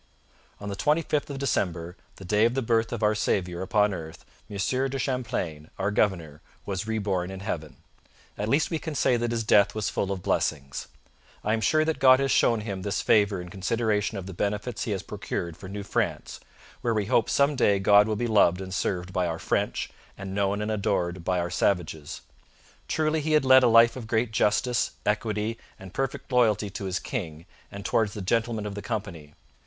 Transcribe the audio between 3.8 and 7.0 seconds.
earth, Monsieur de Champlain, our Governor, was